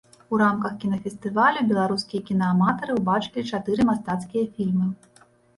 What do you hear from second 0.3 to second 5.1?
У рамках кінафестывалю беларускія кінааматары убачылі чатыры мастацкія фільмы.